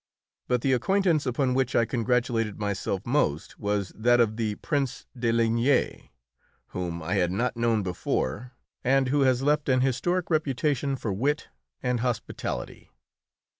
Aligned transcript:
But 0.47 0.61
the 0.61 0.73
acquaintance 0.73 1.27
upon 1.27 1.53
which 1.53 1.75
I 1.75 1.85
congratulated 1.85 2.57
myself 2.57 3.05
most 3.05 3.59
was 3.59 3.89
that 3.95 4.19
of 4.19 4.35
the 4.35 4.55
Prince 4.55 5.05
de 5.15 5.31
Ligne, 5.31 6.09
whom 6.69 7.03
I 7.03 7.13
had 7.13 7.29
not 7.31 7.55
known 7.55 7.83
before, 7.83 8.53
and 8.83 9.09
who 9.09 9.21
has 9.21 9.43
left 9.43 9.69
an 9.69 9.81
historic 9.81 10.31
reputation 10.31 10.95
for 10.95 11.13
wit 11.13 11.49
and 11.83 11.99
hospitality. 11.99 12.89